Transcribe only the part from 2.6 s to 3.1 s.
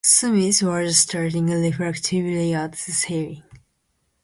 the